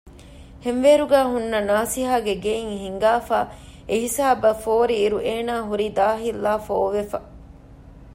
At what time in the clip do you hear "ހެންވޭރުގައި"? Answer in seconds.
0.65-1.27